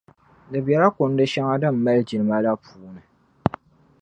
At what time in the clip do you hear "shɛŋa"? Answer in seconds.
1.31-1.55